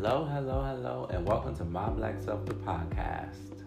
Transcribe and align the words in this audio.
Hello, 0.00 0.24
hello, 0.26 0.62
hello, 0.62 1.08
and 1.10 1.26
welcome 1.26 1.56
to 1.56 1.64
My 1.64 1.88
Black 1.88 2.22
Self, 2.22 2.46
the 2.46 2.54
podcast. 2.54 3.64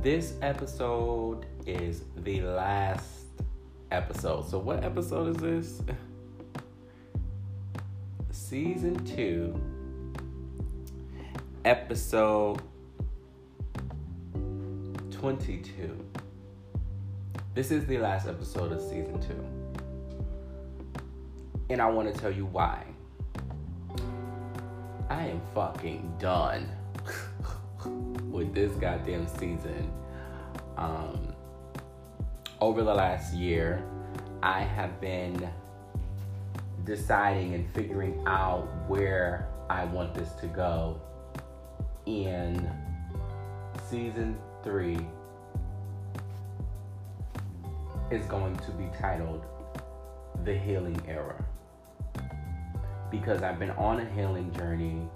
This 0.00 0.34
episode 0.42 1.44
is 1.66 2.04
the 2.18 2.42
last 2.42 3.24
episode. 3.90 4.48
So, 4.48 4.60
what 4.60 4.84
episode 4.84 5.34
is 5.34 5.42
this? 5.42 5.82
Season 8.30 8.94
2, 9.04 9.60
episode 11.64 12.62
22. 15.10 15.98
This 17.54 17.72
is 17.72 17.86
the 17.86 17.98
last 17.98 18.28
episode 18.28 18.70
of 18.70 18.80
season 18.80 19.20
2. 19.20 21.02
And 21.70 21.82
I 21.82 21.90
want 21.90 22.14
to 22.14 22.20
tell 22.20 22.30
you 22.30 22.46
why. 22.46 22.84
I 25.08 25.26
am 25.26 25.40
fucking 25.54 26.16
done 26.18 26.68
with 28.30 28.52
this 28.52 28.72
goddamn 28.72 29.28
season. 29.28 29.92
Um, 30.76 31.32
over 32.60 32.82
the 32.82 32.92
last 32.92 33.32
year, 33.32 33.84
I 34.42 34.62
have 34.62 35.00
been 35.00 35.48
deciding 36.84 37.54
and 37.54 37.72
figuring 37.72 38.20
out 38.26 38.66
where 38.88 39.48
I 39.70 39.84
want 39.84 40.12
this 40.12 40.32
to 40.40 40.46
go. 40.48 41.00
In 42.06 42.68
season 43.88 44.36
three 44.64 44.98
is 48.10 48.26
going 48.26 48.56
to 48.56 48.70
be 48.72 48.88
titled 49.00 49.44
The 50.44 50.56
Healing 50.58 51.00
Era 51.06 51.44
because 53.18 53.42
I've 53.42 53.58
been 53.58 53.70
on 53.70 54.00
a 54.00 54.04
healing 54.10 54.52
journey. 54.52 55.08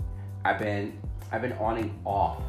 I've 0.44 0.58
been 0.58 0.98
I've 1.32 1.42
been 1.42 1.52
on 1.54 1.78
and 1.78 1.98
off, 2.04 2.42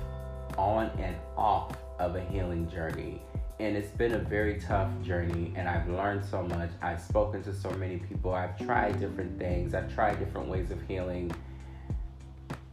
on 0.58 0.88
and 1.00 1.16
off 1.38 1.76
of 2.00 2.16
a 2.16 2.22
healing 2.22 2.70
journey. 2.70 3.22
And 3.60 3.78
it's 3.78 3.92
been 3.92 4.14
a 4.14 4.18
very 4.18 4.60
tough 4.60 4.90
journey, 5.04 5.54
and 5.56 5.70
I've 5.70 5.88
learned 5.88 6.26
so 6.26 6.42
much. 6.42 6.72
I've 6.82 7.00
spoken 7.00 7.44
to 7.44 7.54
so 7.54 7.70
many 7.72 7.98
people. 7.98 8.34
I've 8.34 8.58
tried 8.58 9.00
different 9.00 9.38
things. 9.38 9.76
I've 9.76 9.94
tried 9.94 10.18
different 10.18 10.48
ways 10.48 10.72
of 10.72 10.82
healing. 10.88 11.32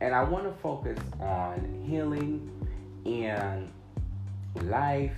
And 0.01 0.15
I 0.15 0.23
want 0.23 0.45
to 0.45 0.53
focus 0.63 0.99
on 1.21 1.85
healing 1.87 2.51
and 3.05 3.71
life 4.63 5.13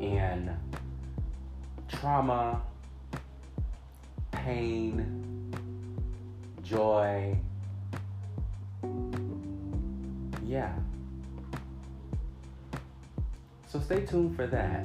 and 0.00 0.50
trauma, 1.88 2.62
pain, 4.32 5.33
joy. 6.64 7.36
Yeah. 10.44 10.72
So 13.66 13.80
stay 13.80 14.06
tuned 14.06 14.36
for 14.36 14.46
that. 14.46 14.84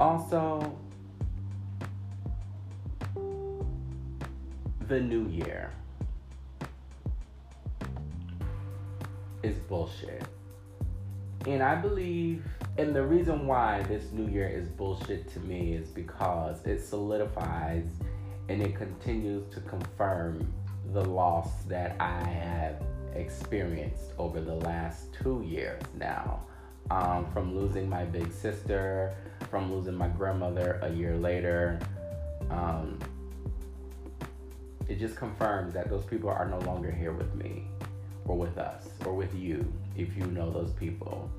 Also, 0.00 0.76
the 4.88 5.00
new 5.00 5.28
year 5.28 5.72
is 9.42 9.56
bullshit. 9.56 10.24
And 11.46 11.62
I 11.62 11.74
believe, 11.76 12.44
and 12.78 12.94
the 12.94 13.02
reason 13.02 13.46
why 13.46 13.82
this 13.84 14.12
new 14.12 14.28
year 14.28 14.48
is 14.48 14.68
bullshit 14.68 15.32
to 15.32 15.40
me 15.40 15.72
is 15.72 15.88
because 15.88 16.64
it 16.66 16.80
solidifies 16.80 17.86
and 18.48 18.62
it 18.62 18.76
continues 18.76 19.52
to 19.54 19.60
confirm 19.60 20.52
the 20.92 21.04
loss 21.04 21.62
that 21.68 21.96
I 22.00 22.22
have 22.24 22.82
experienced 23.14 24.12
over 24.18 24.40
the 24.40 24.54
last 24.54 25.12
two 25.22 25.42
years 25.46 25.82
now. 25.98 26.44
Um, 26.90 27.30
from 27.32 27.56
losing 27.56 27.88
my 27.88 28.04
big 28.04 28.32
sister, 28.32 29.14
from 29.50 29.72
losing 29.72 29.94
my 29.94 30.08
grandmother 30.08 30.80
a 30.82 30.90
year 30.92 31.16
later. 31.16 31.78
Um, 32.50 32.98
it 34.88 34.98
just 34.98 35.16
confirms 35.16 35.72
that 35.74 35.88
those 35.88 36.04
people 36.04 36.28
are 36.28 36.46
no 36.46 36.58
longer 36.60 36.90
here 36.90 37.12
with 37.12 37.34
me, 37.34 37.66
or 38.26 38.36
with 38.36 38.58
us, 38.58 38.88
or 39.06 39.14
with 39.14 39.34
you, 39.34 39.72
if 39.96 40.16
you 40.16 40.26
know 40.26 40.50
those 40.50 40.72
people, 40.72 41.30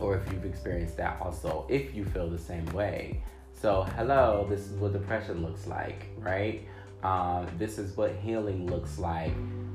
or 0.00 0.16
if 0.16 0.32
you've 0.32 0.44
experienced 0.44 0.96
that 0.96 1.20
also, 1.20 1.66
if 1.68 1.94
you 1.94 2.04
feel 2.04 2.28
the 2.28 2.38
same 2.38 2.66
way. 2.66 3.22
So, 3.52 3.82
hello, 3.96 4.46
this 4.48 4.60
is 4.60 4.72
what 4.72 4.92
depression 4.92 5.42
looks 5.42 5.66
like, 5.66 6.06
right? 6.18 6.66
Um, 7.02 7.46
this 7.58 7.78
is 7.78 7.96
what 7.96 8.14
healing 8.16 8.66
looks 8.68 8.98
like. 8.98 9.32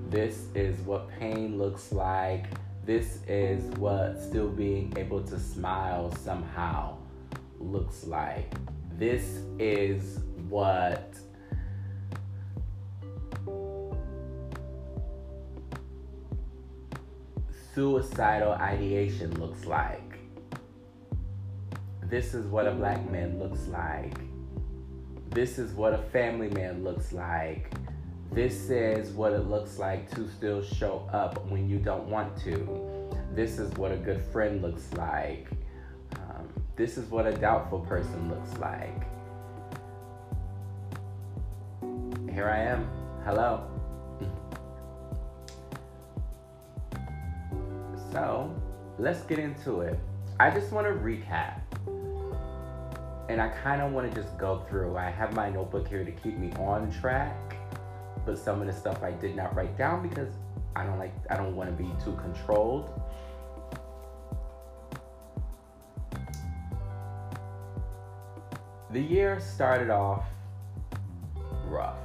This 0.10 0.48
is 0.56 0.78
what 0.82 1.10
pain 1.10 1.58
looks 1.58 1.92
like. 1.92 2.46
This 2.86 3.20
is 3.28 3.64
what 3.78 4.20
still 4.22 4.50
being 4.50 4.94
able 4.98 5.24
to 5.24 5.40
smile 5.40 6.14
somehow 6.18 6.98
looks 7.60 8.06
like. 8.06 8.54
This 8.98 9.40
is 9.58 10.20
what 10.50 11.16
suicidal 17.74 18.52
ideation 18.54 19.40
looks 19.40 19.66
like. 19.66 20.20
This 22.04 22.34
is 22.34 22.46
what 22.48 22.68
a 22.68 22.72
black 22.72 23.10
man 23.10 23.40
looks 23.40 23.66
like 23.68 24.20
this 25.34 25.58
is 25.58 25.74
what 25.74 25.94
a 25.94 25.98
family 25.98 26.50
man 26.50 26.84
looks 26.84 27.12
like. 27.12 27.72
This 28.32 28.70
is 28.70 29.10
what 29.12 29.34
it 29.34 29.50
looks 29.50 29.80
like 29.80 30.10
to 30.16 30.30
still 30.30 30.64
show 30.64 31.08
up 31.12 31.46
when 31.48 31.68
you 31.68 31.80
don't 31.80 32.08
want 32.08 32.38
to. 32.44 33.10
This 33.34 33.58
is 33.58 33.72
what 33.74 33.92
a 33.92 33.98
good 33.98 34.22
friend 34.32 34.62
looks 34.62 34.92
like. 34.94 35.48
Um, 36.16 36.48
this 36.76 36.98
is 36.98 37.10
what 37.10 37.26
a 37.26 37.32
doubtful 37.32 37.80
person 37.80 38.30
looks 38.30 38.56
like. 38.60 39.08
Here 42.32 42.50
I 42.50 42.60
am. 42.60 42.88
Hello. 43.26 43.70
So, 48.12 48.54
let's 49.00 49.22
get 49.22 49.40
into 49.40 49.82
it. 49.82 50.00
I 50.40 50.52
just 50.52 50.72
want 50.72 50.86
to 50.86 50.94
recap 50.94 51.63
and 53.30 53.42
I 53.42 53.50
kind 53.50 53.82
of 53.82 53.92
want 53.92 54.14
to 54.14 54.22
just 54.22 54.38
go 54.38 54.66
through. 54.70 54.98
I 54.98 55.10
have 55.10 55.34
my 55.34 55.50
notebook 55.50 55.88
here 55.88 56.04
to 56.04 56.12
keep 56.12 56.38
me 56.38 56.52
on 56.60 56.92
track, 56.92 57.56
but 58.26 58.38
some 58.38 58.62
of 58.62 58.68
the 58.68 58.74
stuff 58.74 59.02
I 59.04 59.12
did 59.12 59.36
not 59.36 59.56
write 59.56 59.78
down 59.78 60.08
because 60.08 60.34
I 60.76 60.86
don't 60.86 61.00
like 61.00 61.14
I 61.30 61.38
don't 61.38 61.56
want 61.56 61.70
to 61.70 61.84
be 61.84 61.90
too 62.04 62.18
controlled. 62.22 63.00
The 68.92 69.02
year 69.02 69.40
started 69.40 69.90
off 69.90 70.26
rough. 71.66 71.98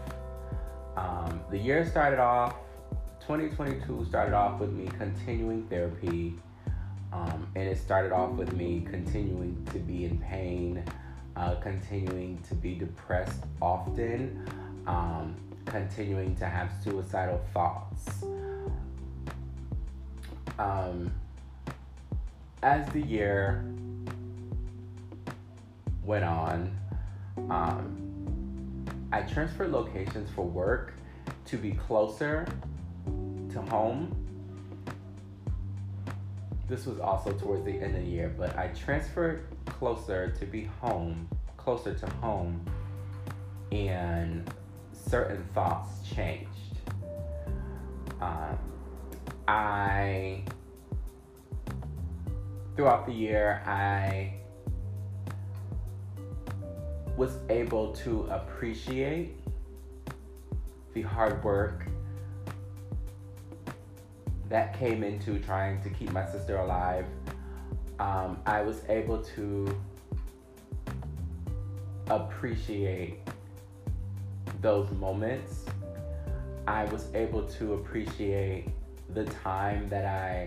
Um, 0.96 1.42
the 1.50 1.58
year 1.58 1.84
started 1.86 2.18
off 2.18 2.54
2022 3.28 4.06
started 4.08 4.34
off 4.34 4.58
with 4.58 4.72
me 4.72 4.88
continuing 4.96 5.66
therapy. 5.68 6.34
Um, 7.12 7.46
and 7.54 7.68
it 7.68 7.76
started 7.76 8.10
off 8.10 8.32
with 8.32 8.54
me 8.54 8.86
continuing 8.88 9.66
to 9.66 9.78
be 9.78 10.06
in 10.06 10.18
pain, 10.18 10.82
uh, 11.38 11.54
continuing 11.56 12.36
to 12.48 12.54
be 12.54 12.74
depressed 12.74 13.44
often, 13.62 14.44
um, 14.86 15.36
continuing 15.66 16.34
to 16.36 16.46
have 16.46 16.72
suicidal 16.82 17.40
thoughts. 17.54 18.24
Um, 20.58 21.12
as 22.62 22.88
the 22.88 23.00
year 23.00 23.64
went 26.02 26.24
on, 26.24 26.76
um, 27.50 28.84
I 29.12 29.22
transferred 29.22 29.70
locations 29.70 30.28
for 30.30 30.44
work 30.44 30.94
to 31.46 31.56
be 31.56 31.70
closer 31.70 32.46
to 33.06 33.62
home. 33.70 34.27
This 36.68 36.84
was 36.84 37.00
also 37.00 37.32
towards 37.32 37.64
the 37.64 37.72
end 37.72 37.96
of 37.96 38.02
the 38.02 38.10
year, 38.10 38.32
but 38.36 38.56
I 38.58 38.68
transferred 38.68 39.46
closer 39.64 40.30
to 40.38 40.44
be 40.44 40.64
home, 40.80 41.26
closer 41.56 41.94
to 41.94 42.06
home, 42.16 42.62
and 43.72 44.50
certain 44.92 45.42
thoughts 45.54 46.06
changed. 46.14 46.48
Um, 48.20 48.58
I, 49.46 50.42
throughout 52.76 53.06
the 53.06 53.14
year, 53.14 53.62
I 53.64 54.34
was 57.16 57.38
able 57.48 57.94
to 57.94 58.26
appreciate 58.26 59.36
the 60.92 61.00
hard 61.00 61.42
work 61.42 61.86
that 64.48 64.78
came 64.78 65.02
into 65.02 65.38
trying 65.38 65.80
to 65.82 65.90
keep 65.90 66.10
my 66.12 66.26
sister 66.26 66.56
alive 66.56 67.06
um, 67.98 68.38
I 68.46 68.62
was 68.62 68.82
able 68.88 69.22
to 69.22 69.80
appreciate 72.10 73.18
those 74.60 74.90
moments. 74.92 75.64
I 76.66 76.84
was 76.86 77.12
able 77.14 77.42
to 77.44 77.74
appreciate 77.74 78.68
the 79.14 79.24
time 79.24 79.88
that 79.88 80.04
I 80.04 80.46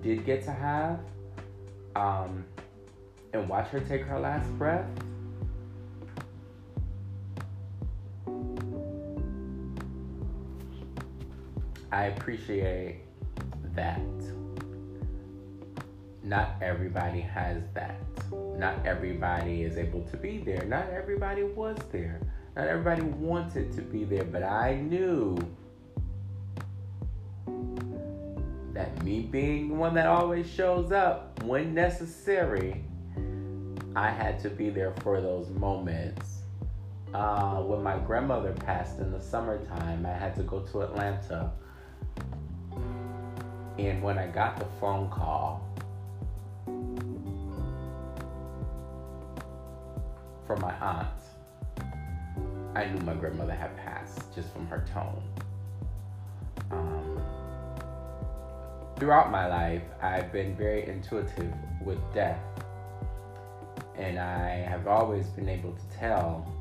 did 0.00 0.24
get 0.24 0.42
to 0.44 0.52
have 0.52 1.00
um, 1.96 2.44
and 3.32 3.48
watch 3.48 3.68
her 3.68 3.80
take 3.80 4.02
her 4.02 4.18
last 4.18 4.48
breath. 4.56 4.86
I 11.90 12.04
appreciate 12.04 13.00
that. 13.74 14.00
Not 16.22 16.56
everybody 16.60 17.20
has 17.20 17.62
that. 17.74 18.00
Not 18.58 18.84
everybody 18.84 19.62
is 19.62 19.78
able 19.78 20.02
to 20.02 20.16
be 20.16 20.38
there. 20.38 20.64
Not 20.66 20.90
everybody 20.90 21.44
was 21.44 21.78
there. 21.90 22.20
Not 22.56 22.66
everybody 22.66 23.02
wanted 23.02 23.72
to 23.74 23.82
be 23.82 24.04
there, 24.04 24.24
but 24.24 24.42
I 24.42 24.74
knew 24.74 25.38
that 28.74 29.02
me 29.02 29.22
being 29.22 29.68
the 29.68 29.74
one 29.74 29.94
that 29.94 30.06
always 30.06 30.48
shows 30.48 30.92
up 30.92 31.42
when 31.44 31.72
necessary, 31.72 32.84
I 33.96 34.10
had 34.10 34.38
to 34.40 34.50
be 34.50 34.70
there 34.70 34.92
for 35.02 35.20
those 35.20 35.48
moments. 35.48 36.42
Uh, 37.14 37.62
when 37.62 37.82
my 37.82 37.96
grandmother 37.98 38.52
passed 38.52 38.98
in 38.98 39.10
the 39.10 39.20
summertime, 39.20 40.04
I 40.04 40.12
had 40.12 40.36
to 40.36 40.42
go 40.42 40.60
to 40.60 40.82
Atlanta. 40.82 41.52
And 43.78 44.02
when 44.02 44.18
I 44.18 44.26
got 44.26 44.58
the 44.58 44.66
phone 44.80 45.08
call 45.08 45.64
from 50.46 50.60
my 50.60 50.74
aunt, 50.80 51.08
I 52.74 52.86
knew 52.86 53.00
my 53.00 53.14
grandmother 53.14 53.54
had 53.54 53.76
passed 53.76 54.34
just 54.34 54.52
from 54.52 54.66
her 54.66 54.84
tone. 54.92 55.22
Um, 56.72 57.22
throughout 58.96 59.30
my 59.30 59.46
life, 59.46 59.84
I've 60.02 60.32
been 60.32 60.56
very 60.56 60.88
intuitive 60.88 61.52
with 61.84 61.98
death. 62.12 62.40
And 63.96 64.18
I 64.18 64.48
have 64.68 64.88
always 64.88 65.28
been 65.28 65.48
able 65.48 65.72
to 65.72 65.98
tell 65.98 66.52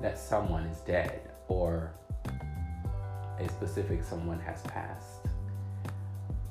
that 0.00 0.18
someone 0.18 0.64
is 0.64 0.80
dead 0.80 1.20
or 1.46 1.92
a 3.38 3.48
specific 3.48 4.02
someone 4.02 4.40
has 4.40 4.62
passed, 4.62 5.26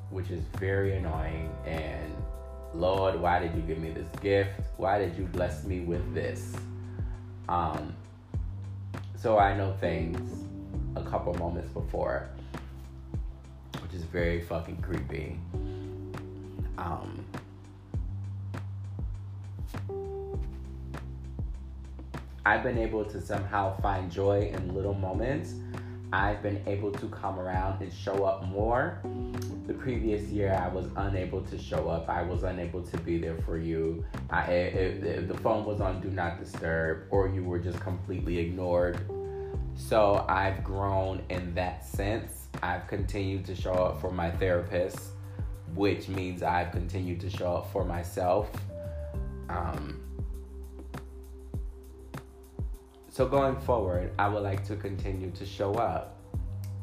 which 0.09 0.29
is 0.29 0.41
very 0.57 0.95
annoying. 0.97 1.49
And 1.65 2.13
Lord, 2.73 3.19
why 3.19 3.39
did 3.39 3.55
you 3.55 3.61
give 3.61 3.77
me 3.77 3.91
this 3.91 4.09
gift? 4.21 4.61
Why 4.77 4.99
did 4.99 5.15
you 5.17 5.25
bless 5.25 5.63
me 5.63 5.81
with 5.81 6.13
this? 6.13 6.55
Um, 7.47 7.95
so 9.15 9.37
I 9.37 9.55
know 9.55 9.73
things 9.79 10.45
a 10.95 11.03
couple 11.03 11.33
moments 11.35 11.71
before, 11.71 12.29
which 13.81 13.93
is 13.93 14.03
very 14.03 14.41
fucking 14.41 14.81
creepy. 14.81 15.39
Um, 16.77 17.25
I've 22.45 22.61
been 22.61 22.77
able 22.77 23.03
to 23.05 23.19
somehow 23.19 23.75
find 23.81 24.11
joy 24.11 24.51
in 24.53 24.75
little 24.75 24.93
moments. 24.93 25.55
I've 26.15 26.41
been 26.41 26.63
able 26.65 26.93
to 26.93 27.09
come 27.09 27.37
around 27.37 27.81
and 27.81 27.91
show 27.91 28.23
up 28.23 28.45
more. 28.45 29.01
The 29.67 29.73
previous 29.73 30.23
year, 30.29 30.53
I 30.53 30.69
was 30.69 30.85
unable 30.95 31.41
to 31.41 31.57
show 31.57 31.89
up. 31.89 32.07
I 32.07 32.21
was 32.21 32.43
unable 32.43 32.81
to 32.83 32.97
be 32.99 33.17
there 33.17 33.37
for 33.39 33.57
you. 33.57 34.05
I, 34.29 34.43
if, 34.49 35.03
if 35.03 35.27
the 35.27 35.37
phone 35.39 35.65
was 35.65 35.81
on 35.81 35.99
Do 35.99 36.09
Not 36.09 36.39
Disturb, 36.39 37.07
or 37.09 37.27
you 37.27 37.43
were 37.43 37.59
just 37.59 37.81
completely 37.81 38.37
ignored. 38.39 39.05
So 39.75 40.25
I've 40.29 40.63
grown 40.63 41.21
in 41.29 41.53
that 41.55 41.85
sense. 41.85 42.47
I've 42.63 42.87
continued 42.87 43.43
to 43.47 43.55
show 43.55 43.73
up 43.73 43.99
for 43.99 44.09
my 44.09 44.31
therapist, 44.31 44.97
which 45.73 46.07
means 46.07 46.43
I've 46.43 46.71
continued 46.71 47.19
to 47.21 47.29
show 47.29 47.57
up 47.57 47.73
for 47.73 47.83
myself. 47.83 48.49
Um, 49.49 50.04
so 53.15 53.25
going 53.25 53.55
forward, 53.55 54.11
I 54.19 54.27
would 54.27 54.43
like 54.43 54.65
to 54.65 54.75
continue 54.75 55.31
to 55.31 55.45
show 55.45 55.75
up. 55.75 56.19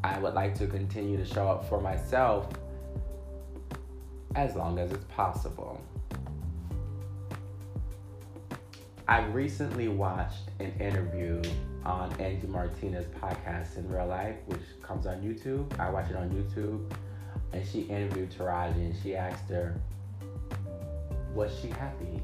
I 0.02 0.18
would 0.18 0.32
like 0.32 0.54
to 0.60 0.66
continue 0.66 1.18
to 1.18 1.26
show 1.26 1.46
up 1.46 1.68
for 1.68 1.78
myself 1.78 2.48
as 4.34 4.56
long 4.56 4.78
as 4.78 4.92
it's 4.92 5.04
possible. 5.14 5.78
I 9.06 9.26
recently 9.26 9.88
watched 9.88 10.48
an 10.58 10.72
interview 10.80 11.42
on 11.84 12.10
Angie 12.18 12.46
Martinez 12.46 13.04
podcast 13.20 13.76
in 13.76 13.86
real 13.92 14.06
life, 14.06 14.36
which 14.46 14.62
comes 14.80 15.06
on 15.06 15.20
YouTube. 15.20 15.78
I 15.78 15.90
watch 15.90 16.08
it 16.08 16.16
on 16.16 16.30
YouTube. 16.30 16.90
And 17.52 17.66
she 17.66 17.82
interviewed 17.82 18.30
Taraji 18.30 18.76
and 18.76 18.96
she 19.02 19.14
asked 19.14 19.50
her, 19.50 19.78
Was 21.34 21.52
she 21.60 21.68
happy? 21.68 22.22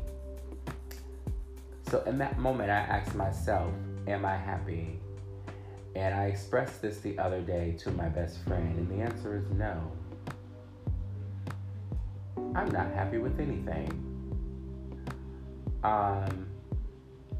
So 1.90 2.02
in 2.06 2.16
that 2.16 2.38
moment, 2.38 2.70
I 2.70 2.76
asked 2.76 3.14
myself, 3.14 3.70
Am 4.08 4.25
I 4.25 4.37
happy? 4.37 4.99
And 5.94 6.14
I 6.14 6.26
expressed 6.26 6.81
this 6.81 7.00
the 7.00 7.19
other 7.19 7.43
day 7.43 7.76
to 7.81 7.90
my 7.90 8.08
best 8.08 8.43
friend, 8.44 8.78
and 8.78 8.88
the 8.88 9.05
answer 9.05 9.37
is 9.37 9.50
no. 9.50 9.93
I'm 12.55 12.70
not 12.70 12.90
happy 12.94 13.19
with 13.19 13.38
anything. 13.38 13.90
Um, 15.84 16.46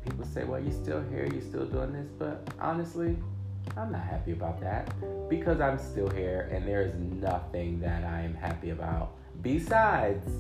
people 0.05 0.27
say, 0.27 0.45
well, 0.45 0.61
you're 0.61 0.71
still 0.73 1.03
here, 1.11 1.27
you're 1.33 1.41
still 1.41 1.65
doing 1.65 1.93
this, 1.95 2.11
but 2.19 2.47
honestly, 2.61 3.17
I'm 3.77 3.91
not 3.91 4.05
happy 4.05 4.33
about 4.33 4.61
that 4.61 4.93
because 5.31 5.61
I'm 5.61 5.79
still 5.79 6.11
here 6.11 6.51
and 6.53 6.69
there 6.69 6.83
is 6.83 6.95
nothing 6.97 7.81
that 7.81 8.05
I 8.05 8.21
am 8.21 8.35
happy 8.35 8.71
about. 8.71 9.15
Besides, 9.41 10.31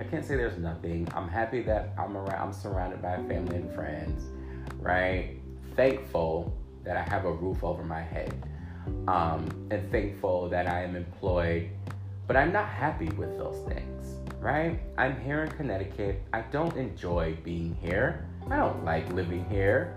I 0.00 0.04
can't 0.04 0.24
say 0.24 0.36
there's 0.36 0.58
nothing. 0.58 1.08
I'm 1.14 1.28
happy 1.28 1.60
that 1.62 1.92
I'm 1.98 2.16
around, 2.16 2.40
I'm 2.40 2.52
surrounded 2.54 3.02
by 3.02 3.16
family 3.28 3.56
and 3.56 3.74
friends, 3.74 4.24
right? 4.80 5.37
Thankful 5.78 6.52
that 6.82 6.96
I 6.96 7.02
have 7.02 7.24
a 7.24 7.30
roof 7.30 7.62
over 7.62 7.84
my 7.84 8.00
head, 8.00 8.34
um, 9.06 9.68
and 9.70 9.88
thankful 9.92 10.48
that 10.48 10.66
I 10.66 10.82
am 10.82 10.96
employed, 10.96 11.70
but 12.26 12.36
I'm 12.36 12.52
not 12.52 12.68
happy 12.68 13.08
with 13.10 13.38
those 13.38 13.64
things, 13.68 14.16
right? 14.40 14.80
I'm 14.96 15.20
here 15.20 15.44
in 15.44 15.52
Connecticut. 15.52 16.20
I 16.32 16.40
don't 16.40 16.76
enjoy 16.76 17.38
being 17.44 17.76
here. 17.80 18.26
I 18.50 18.56
don't 18.56 18.84
like 18.84 19.08
living 19.12 19.48
here. 19.48 19.96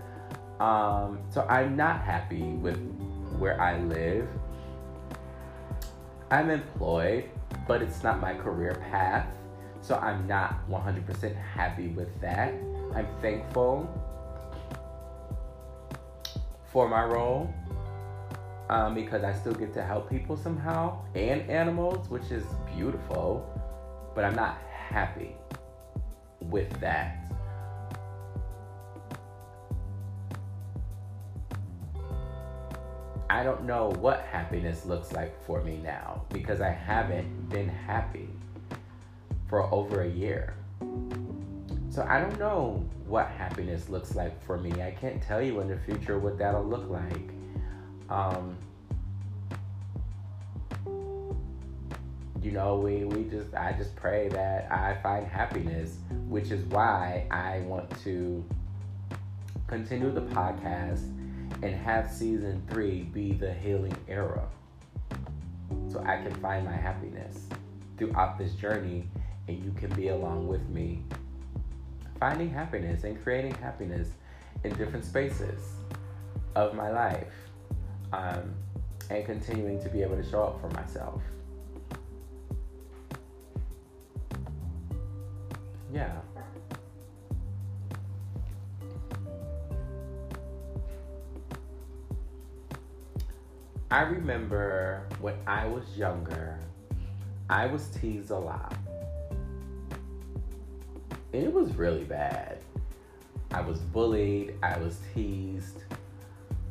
Um, 0.60 1.18
so 1.30 1.44
I'm 1.48 1.74
not 1.74 2.02
happy 2.02 2.44
with 2.44 2.78
where 3.40 3.60
I 3.60 3.80
live. 3.80 4.28
I'm 6.30 6.50
employed, 6.50 7.28
but 7.66 7.82
it's 7.82 8.04
not 8.04 8.20
my 8.20 8.34
career 8.34 8.76
path. 8.92 9.26
So 9.80 9.96
I'm 9.96 10.28
not 10.28 10.64
100% 10.70 11.34
happy 11.34 11.88
with 11.88 12.20
that. 12.20 12.54
I'm 12.94 13.08
thankful 13.20 13.90
for 16.72 16.88
my 16.88 17.04
role 17.04 17.52
um, 18.70 18.94
because 18.94 19.22
I 19.22 19.34
still 19.34 19.52
get 19.52 19.74
to 19.74 19.82
help 19.82 20.08
people 20.08 20.36
somehow 20.36 21.04
and 21.14 21.48
animals, 21.50 22.08
which 22.08 22.30
is 22.30 22.44
beautiful, 22.74 23.46
but 24.14 24.24
I'm 24.24 24.34
not 24.34 24.58
happy 24.70 25.36
with 26.40 26.70
that. 26.80 27.18
I 33.28 33.42
don't 33.42 33.64
know 33.64 33.90
what 33.98 34.20
happiness 34.30 34.84
looks 34.86 35.12
like 35.12 35.34
for 35.44 35.62
me 35.62 35.78
now 35.78 36.22
because 36.30 36.60
I 36.60 36.70
haven't 36.70 37.48
been 37.48 37.68
happy 37.68 38.28
for 39.48 39.62
over 39.72 40.02
a 40.02 40.08
year. 40.08 40.54
So 41.90 42.06
I 42.08 42.20
don't 42.20 42.38
know 42.38 42.84
what 43.12 43.28
happiness 43.28 43.90
looks 43.90 44.14
like 44.14 44.42
for 44.42 44.56
me. 44.56 44.72
I 44.82 44.90
can't 44.92 45.22
tell 45.22 45.42
you 45.42 45.60
in 45.60 45.68
the 45.68 45.76
future 45.76 46.18
what 46.18 46.38
that'll 46.38 46.64
look 46.64 46.88
like. 46.88 47.28
Um, 48.08 48.56
you 52.42 52.52
know, 52.52 52.76
we, 52.76 53.04
we 53.04 53.24
just 53.24 53.54
I 53.54 53.74
just 53.76 53.94
pray 53.96 54.30
that 54.30 54.72
I 54.72 54.96
find 55.02 55.26
happiness, 55.26 55.98
which 56.26 56.50
is 56.50 56.64
why 56.70 57.26
I 57.30 57.58
want 57.66 57.90
to 58.02 58.42
continue 59.66 60.10
the 60.10 60.22
podcast 60.22 61.02
and 61.62 61.74
have 61.74 62.10
season 62.10 62.62
three 62.70 63.02
be 63.02 63.32
the 63.32 63.52
healing 63.52 63.94
era. 64.08 64.48
So 65.88 66.00
I 66.00 66.16
can 66.16 66.34
find 66.36 66.64
my 66.64 66.72
happiness 66.72 67.44
throughout 67.98 68.38
this 68.38 68.54
journey 68.54 69.06
and 69.48 69.62
you 69.62 69.70
can 69.72 69.90
be 69.90 70.08
along 70.08 70.48
with 70.48 70.66
me 70.70 71.02
finding 72.22 72.48
happiness 72.48 73.02
and 73.02 73.20
creating 73.20 73.52
happiness 73.54 74.10
in 74.62 74.72
different 74.74 75.04
spaces 75.04 75.60
of 76.54 76.72
my 76.72 76.88
life 76.88 77.34
um, 78.12 78.54
and 79.10 79.26
continuing 79.26 79.82
to 79.82 79.88
be 79.88 80.02
able 80.02 80.14
to 80.14 80.22
show 80.22 80.44
up 80.44 80.60
for 80.60 80.68
myself. 80.68 81.20
Yeah. 85.92 86.12
I 93.90 94.02
remember 94.02 95.08
when 95.20 95.34
I 95.48 95.66
was 95.66 95.82
younger, 95.96 96.60
I 97.50 97.66
was 97.66 97.88
teased 97.88 98.30
a 98.30 98.38
lot. 98.38 98.76
It 101.32 101.50
was 101.50 101.74
really 101.76 102.04
bad. 102.04 102.58
I 103.52 103.62
was 103.62 103.78
bullied, 103.78 104.54
I 104.62 104.78
was 104.78 105.00
teased. 105.14 105.78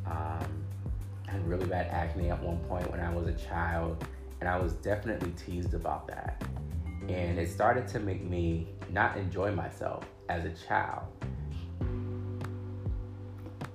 Um, 0.06 0.64
I 1.26 1.32
had 1.32 1.48
really 1.48 1.66
bad 1.66 1.88
acne 1.88 2.30
at 2.30 2.40
one 2.40 2.58
point 2.68 2.88
when 2.88 3.00
I 3.00 3.12
was 3.12 3.26
a 3.26 3.32
child, 3.32 4.04
and 4.38 4.48
I 4.48 4.60
was 4.60 4.74
definitely 4.74 5.32
teased 5.32 5.74
about 5.74 6.06
that. 6.06 6.44
And 7.08 7.40
it 7.40 7.50
started 7.50 7.88
to 7.88 7.98
make 7.98 8.22
me 8.22 8.68
not 8.92 9.16
enjoy 9.16 9.50
myself 9.50 10.04
as 10.28 10.44
a 10.44 10.52
child. 10.68 11.08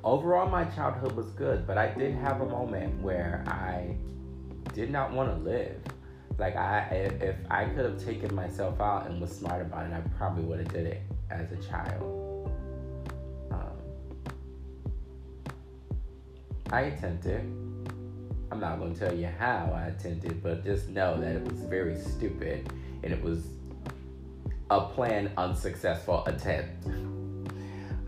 Overall, 0.05 0.49
my 0.49 0.63
childhood 0.63 1.17
was 1.17 1.31
good, 1.31 1.67
but 1.67 1.77
I 1.77 1.87
did 1.87 2.15
have 2.15 2.39
a 2.39 2.45
moment 2.45 3.01
where 3.01 3.43
I 3.45 3.97
did 4.73 4.89
not 4.89 5.11
want 5.11 5.29
to 5.35 5.49
live. 5.49 5.81
Like 6.37 6.55
I, 6.55 6.79
if 7.19 7.35
I 7.49 7.65
could 7.65 7.85
have 7.85 8.03
taken 8.03 8.33
myself 8.35 8.79
out 8.79 9.07
and 9.07 9.19
was 9.19 9.31
smart 9.31 9.61
about 9.61 9.87
it, 9.87 9.93
I 9.93 10.01
probably 10.17 10.43
would 10.43 10.59
have 10.59 10.71
did 10.71 10.85
it 10.85 11.01
as 11.31 11.51
a 11.51 11.57
child. 11.67 12.51
Um, 13.51 13.71
I 16.71 16.81
attempted. 16.81 17.41
I'm 18.51 18.59
not 18.59 18.79
going 18.79 18.93
to 18.93 18.99
tell 18.99 19.15
you 19.15 19.27
how 19.39 19.71
I 19.75 19.87
attempted, 19.87 20.43
but 20.43 20.63
just 20.63 20.89
know 20.89 21.19
that 21.19 21.35
it 21.35 21.43
was 21.43 21.59
very 21.61 21.99
stupid 21.99 22.71
and 23.03 23.11
it 23.11 23.21
was 23.21 23.47
a 24.69 24.81
planned 24.81 25.31
unsuccessful 25.37 26.23
attempt. 26.27 26.87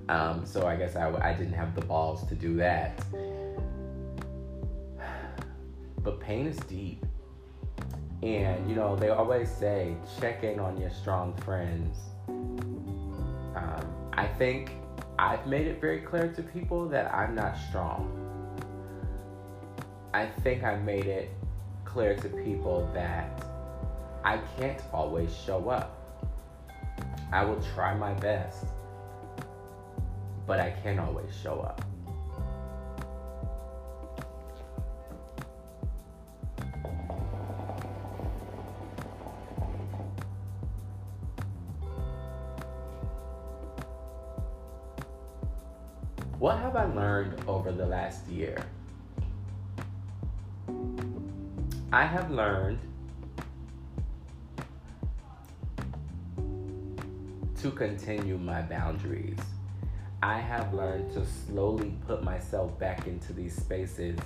Um, 0.07 0.45
so 0.45 0.67
I 0.67 0.75
guess 0.75 0.95
I, 0.95 1.11
I 1.21 1.33
didn't 1.33 1.53
have 1.53 1.75
the 1.75 1.81
balls 1.81 2.27
to 2.27 2.35
do 2.35 2.57
that. 2.57 3.03
But 6.01 6.21
pain 6.21 6.47
is 6.47 6.55
deep. 6.59 7.05
And, 8.21 8.69
you 8.69 8.75
know, 8.75 8.95
they 8.95 9.09
always 9.09 9.49
say 9.49 9.95
check 10.19 10.43
in 10.43 10.59
on 10.59 10.79
your 10.79 10.89
strong 10.89 11.33
friends. 11.37 11.97
Um, 12.27 13.85
I 14.13 14.27
think 14.27 14.71
I've 15.17 15.47
made 15.47 15.67
it 15.67 15.79
very 15.79 16.01
clear 16.01 16.27
to 16.33 16.43
people 16.43 16.87
that 16.89 17.13
I'm 17.13 17.35
not 17.35 17.57
strong. 17.69 18.15
I 20.13 20.25
think 20.25 20.63
I 20.63 20.75
made 20.77 21.05
it 21.05 21.29
clear 21.85 22.15
to 22.15 22.29
people 22.29 22.89
that 22.93 23.43
I 24.23 24.37
can't 24.57 24.81
always 24.91 25.33
show 25.35 25.69
up. 25.69 25.95
I 27.31 27.45
will 27.45 27.61
try 27.73 27.93
my 27.95 28.13
best, 28.15 28.65
but 30.45 30.59
I 30.59 30.71
can't 30.71 30.99
always 30.99 31.33
show 31.41 31.61
up. 31.61 31.81
What 46.39 46.57
have 46.59 46.77
I 46.77 46.85
learned 46.85 47.37
over 47.49 47.69
the 47.69 47.85
last 47.85 48.25
year? 48.29 48.55
I 51.91 52.05
have 52.05 52.31
learned 52.31 52.79
to 56.37 57.71
continue 57.71 58.37
my 58.37 58.61
boundaries. 58.61 59.37
I 60.23 60.39
have 60.39 60.73
learned 60.73 61.11
to 61.15 61.25
slowly 61.25 61.93
put 62.07 62.23
myself 62.23 62.79
back 62.79 63.05
into 63.05 63.33
these 63.33 63.53
spaces 63.53 64.17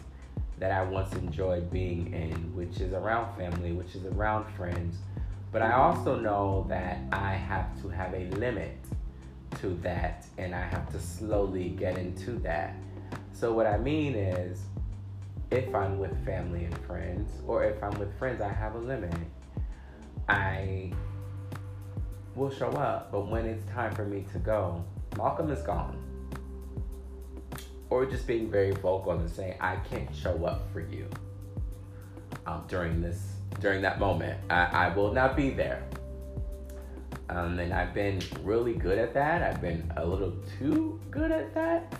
that 0.59 0.71
I 0.71 0.83
once 0.83 1.13
enjoyed 1.13 1.71
being 1.71 2.13
in, 2.13 2.55
which 2.55 2.79
is 2.79 2.93
around 2.93 3.35
family, 3.35 3.71
which 3.71 3.95
is 3.95 4.05
around 4.05 4.53
friends. 4.53 4.97
But 5.51 5.63
I 5.63 5.71
also 5.71 6.19
know 6.19 6.67
that 6.69 6.99
I 7.11 7.31
have 7.33 7.81
to 7.81 7.89
have 7.89 8.13
a 8.13 8.29
limit 8.35 8.82
to 9.61 9.69
that 9.81 10.25
and 10.37 10.53
I 10.53 10.61
have 10.61 10.91
to 10.91 10.99
slowly 10.99 11.69
get 11.69 11.97
into 11.97 12.31
that. 12.39 12.75
So, 13.31 13.53
what 13.53 13.67
I 13.67 13.77
mean 13.77 14.15
is, 14.15 14.61
if 15.51 15.73
I'm 15.75 15.99
with 15.99 16.13
family 16.25 16.65
and 16.65 16.77
friends, 16.79 17.29
or 17.47 17.63
if 17.63 17.81
I'm 17.83 17.97
with 17.99 18.17
friends, 18.17 18.41
I 18.41 18.49
have 18.49 18.75
a 18.75 18.79
limit. 18.79 19.13
I 20.27 20.91
will 22.35 22.51
show 22.51 22.71
up, 22.71 23.11
but 23.11 23.27
when 23.27 23.45
it's 23.45 23.63
time 23.71 23.93
for 23.93 24.05
me 24.05 24.25
to 24.33 24.39
go, 24.39 24.83
Malcolm 25.17 25.51
is 25.51 25.61
gone. 25.61 25.97
Or 27.89 28.05
just 28.05 28.25
being 28.25 28.49
very 28.49 28.71
vocal 28.71 29.11
and 29.11 29.29
saying, 29.29 29.57
I 29.59 29.75
can't 29.75 30.13
show 30.15 30.45
up 30.45 30.71
for 30.71 30.79
you 30.79 31.07
um, 32.47 32.63
during 32.67 33.01
this 33.01 33.33
during 33.59 33.81
that 33.83 33.99
moment. 33.99 34.39
I, 34.49 34.63
I 34.63 34.95
will 34.95 35.13
not 35.13 35.35
be 35.35 35.51
there. 35.51 35.83
Um, 37.33 37.57
and 37.57 37.73
I've 37.73 37.95
been 37.95 38.21
really 38.43 38.73
good 38.73 38.99
at 38.99 39.13
that. 39.15 39.41
I've 39.41 39.59
been 39.59 39.91
a 39.97 40.05
little 40.05 40.33
too 40.59 40.99
good 41.09 41.31
at 41.31 41.53
that 41.55 41.95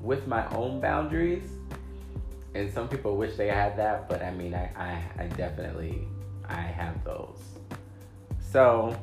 with 0.00 0.26
my 0.26 0.48
own 0.54 0.80
boundaries. 0.80 1.50
And 2.54 2.72
some 2.72 2.88
people 2.88 3.16
wish 3.16 3.36
they 3.36 3.48
had 3.48 3.76
that, 3.76 4.08
but 4.08 4.22
I 4.22 4.30
mean, 4.30 4.54
I, 4.54 4.70
I, 4.74 5.22
I 5.24 5.26
definitely, 5.26 6.08
I 6.48 6.60
have 6.60 7.04
those. 7.04 7.40
So, 8.40 8.98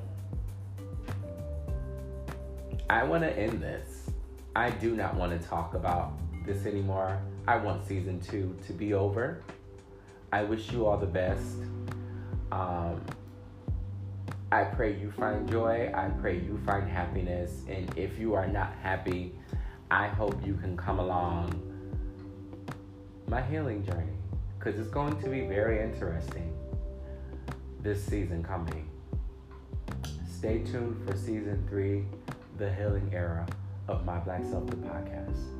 I 2.90 3.04
want 3.04 3.24
to 3.24 3.38
end 3.38 3.62
this. 3.62 4.10
I 4.56 4.72
do 4.72 4.96
not 4.96 5.16
want 5.16 5.40
to 5.40 5.48
talk 5.48 5.76
about 5.76 6.14
this 6.46 6.66
anymore. 6.66 7.22
I 7.48 7.58
want 7.58 7.88
season 7.88 8.20
two 8.20 8.58
to 8.66 8.74
be 8.74 8.96
over. 8.96 9.44
I 10.32 10.44
wish 10.44 10.72
you 10.72 10.88
all 10.88 10.98
the 10.98 11.06
best. 11.06 11.56
Um, 12.52 13.02
I 14.52 14.64
pray 14.64 14.96
you 15.00 15.12
find 15.12 15.50
joy. 15.50 15.92
I 15.94 16.10
pray 16.22 16.40
you 16.40 16.60
find 16.66 16.90
happiness. 16.90 17.62
And 17.68 17.92
if 17.96 18.18
you 18.18 18.34
are 18.34 18.48
not 18.48 18.74
happy, 18.82 19.34
I 19.92 20.08
hope 20.08 20.44
you 20.46 20.56
can 20.56 20.76
come 20.76 21.00
along 21.00 21.54
my 23.28 23.42
healing 23.44 23.86
journey 23.86 24.14
because 24.58 24.80
it's 24.80 24.90
going 24.90 25.22
to 25.22 25.30
be 25.30 25.42
very 25.42 25.84
interesting 25.84 26.54
this 27.82 28.04
season 28.04 28.44
coming. 28.44 28.90
Stay 30.28 30.60
tuned 30.60 30.98
for 31.08 31.16
season 31.16 31.66
three, 31.70 32.06
the 32.58 32.74
healing 32.74 33.10
era 33.14 33.46
of 33.88 34.06
My 34.06 34.18
Black 34.20 34.44
Self, 34.46 34.66
the 34.68 34.76
podcast. 34.78 35.59